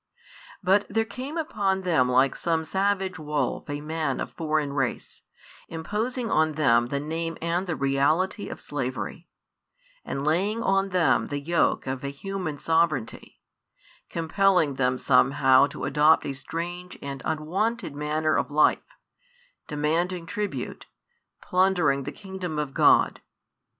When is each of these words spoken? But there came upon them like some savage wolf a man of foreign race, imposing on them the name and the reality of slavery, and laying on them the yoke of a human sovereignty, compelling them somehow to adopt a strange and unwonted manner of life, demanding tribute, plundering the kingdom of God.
But 0.63 0.87
there 0.89 1.05
came 1.05 1.37
upon 1.37 1.83
them 1.83 2.09
like 2.09 2.35
some 2.35 2.65
savage 2.65 3.19
wolf 3.19 3.69
a 3.69 3.81
man 3.81 4.19
of 4.19 4.31
foreign 4.33 4.73
race, 4.73 5.21
imposing 5.69 6.27
on 6.31 6.53
them 6.53 6.87
the 6.87 6.99
name 6.99 7.37
and 7.39 7.67
the 7.67 7.75
reality 7.75 8.47
of 8.49 8.59
slavery, 8.59 9.27
and 10.03 10.25
laying 10.25 10.63
on 10.63 10.89
them 10.89 11.27
the 11.27 11.39
yoke 11.39 11.85
of 11.85 12.03
a 12.03 12.09
human 12.09 12.57
sovereignty, 12.57 13.41
compelling 14.09 14.73
them 14.73 14.97
somehow 14.97 15.67
to 15.67 15.83
adopt 15.85 16.25
a 16.25 16.33
strange 16.33 16.97
and 17.03 17.21
unwonted 17.23 17.95
manner 17.95 18.35
of 18.35 18.49
life, 18.49 18.87
demanding 19.67 20.25
tribute, 20.25 20.87
plundering 21.43 22.05
the 22.05 22.11
kingdom 22.11 22.57
of 22.57 22.73
God. 22.73 23.21